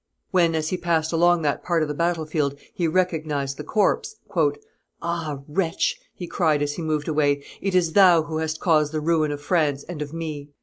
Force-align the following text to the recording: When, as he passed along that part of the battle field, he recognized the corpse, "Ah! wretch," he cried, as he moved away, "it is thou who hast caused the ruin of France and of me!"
When, 0.31 0.55
as 0.55 0.69
he 0.69 0.77
passed 0.77 1.13
along 1.13 1.43
that 1.43 1.63
part 1.63 1.83
of 1.83 1.87
the 1.87 1.93
battle 1.93 2.25
field, 2.25 2.57
he 2.73 2.87
recognized 2.87 3.57
the 3.57 3.63
corpse, 3.63 4.15
"Ah! 4.99 5.41
wretch," 5.47 5.99
he 6.15 6.25
cried, 6.25 6.63
as 6.63 6.73
he 6.73 6.81
moved 6.81 7.07
away, 7.07 7.43
"it 7.61 7.75
is 7.75 7.93
thou 7.93 8.23
who 8.23 8.37
hast 8.37 8.59
caused 8.59 8.93
the 8.93 8.99
ruin 8.99 9.29
of 9.31 9.41
France 9.41 9.83
and 9.83 10.01
of 10.01 10.11
me!" 10.11 10.49